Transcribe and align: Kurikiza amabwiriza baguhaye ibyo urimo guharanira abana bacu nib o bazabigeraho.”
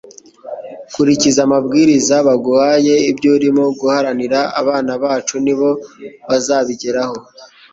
Kurikiza 0.93 1.39
amabwiriza 1.47 2.15
baguhaye 2.27 2.93
ibyo 3.11 3.29
urimo 3.37 3.65
guharanira 3.79 4.39
abana 4.61 4.91
bacu 5.03 5.35
nib 5.45 5.59
o 5.69 5.71
bazabigeraho.” 6.27 7.17